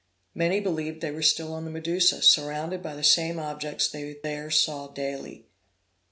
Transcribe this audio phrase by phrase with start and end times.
[0.33, 4.49] Many believed they were still on the Medusa, surrounded by the same objects they there
[4.49, 5.45] saw daily.